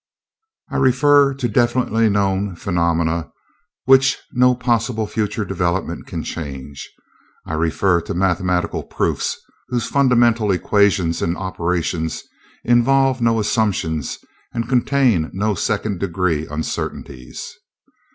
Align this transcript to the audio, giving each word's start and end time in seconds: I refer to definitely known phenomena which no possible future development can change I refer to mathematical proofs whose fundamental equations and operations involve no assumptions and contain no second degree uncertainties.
I 0.71 0.77
refer 0.77 1.35
to 1.35 1.47
definitely 1.47 2.09
known 2.09 2.55
phenomena 2.55 3.31
which 3.85 4.17
no 4.31 4.55
possible 4.55 5.05
future 5.05 5.45
development 5.45 6.07
can 6.07 6.23
change 6.23 6.89
I 7.45 7.53
refer 7.53 8.01
to 8.01 8.15
mathematical 8.15 8.81
proofs 8.81 9.39
whose 9.67 9.85
fundamental 9.85 10.51
equations 10.51 11.21
and 11.21 11.37
operations 11.37 12.23
involve 12.63 13.21
no 13.21 13.39
assumptions 13.39 14.17
and 14.55 14.67
contain 14.67 15.29
no 15.33 15.53
second 15.53 15.99
degree 15.99 16.47
uncertainties. 16.47 17.55